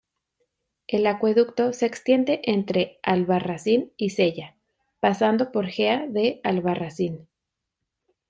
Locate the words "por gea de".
5.51-6.41